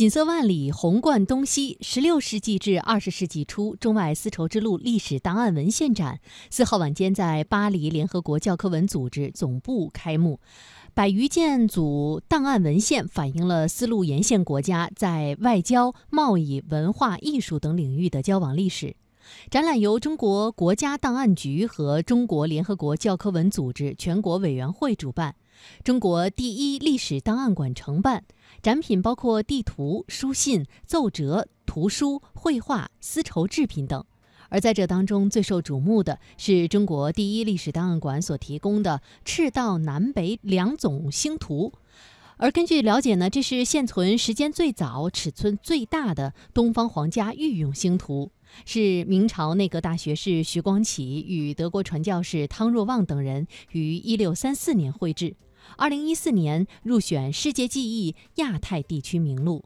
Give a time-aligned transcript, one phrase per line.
[0.00, 1.76] 锦瑟万里，红贯东西。
[1.82, 10.40] 十六世纪至二十世纪初，中外丝绸之路历史档案文献展四号晚间在巴黎联合国教科文组织总部开幕。
[10.94, 18.96] 百余件组档案文献反映了丝路沿线国家在外交、贸易、文化艺术等领域的交往历史。
[19.50, 25.36] 展览由中国国家档案局和中国联合国教科文组织全国委员会主办，
[25.82, 28.24] 中国第一历史档案馆承办。
[28.62, 34.04] 展品包括地图、书信、奏折、图书、绘画、丝绸制品等。
[34.50, 41.72] 而在这当中，最受瞩目的是中国第一历史档案馆所提供的赤道南北两种星图。
[42.36, 48.32] 而根据了解呢，这是现存时间最早、尺寸最大的东方皇家御用星图。
[48.66, 55.36] 是明朝内阁大学士徐光启与德国传教士汤若望等人于一六三四年绘制，
[55.76, 59.64] 二零一四年入选世界记忆亚太地区名录。